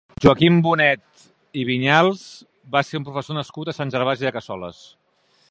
Joaquim 0.25 0.55
Bonet 0.67 1.27
i 1.63 1.65
Vinyals 1.71 2.23
va 2.77 2.83
ser 2.89 2.99
un 3.01 3.07
professor 3.11 3.39
nascut 3.41 3.71
a 3.71 3.77
Sant 3.81 3.95
Gervasi 3.97 4.27
de 4.31 4.35
Cassoles. 4.41 4.83